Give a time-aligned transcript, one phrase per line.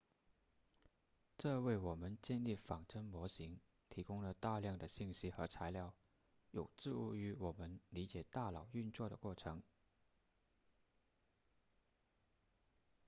[1.37, 5.93] 这为我们建立仿真模型提供了大量的信息和材料
[6.49, 9.61] 有助于我们理解大脑运作的过程